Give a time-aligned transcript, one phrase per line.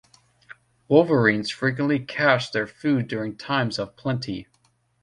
[0.87, 4.47] Wolverines frequently cache their food during times of plenty.